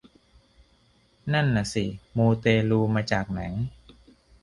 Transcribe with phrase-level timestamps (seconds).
[1.33, 1.85] นั่นนะสิ
[2.17, 3.41] มูเตลูมาจากไหน